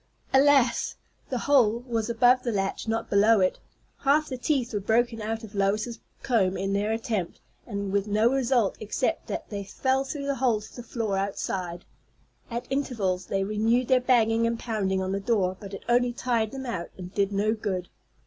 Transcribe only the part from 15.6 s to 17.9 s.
it only tired them out, and did no good.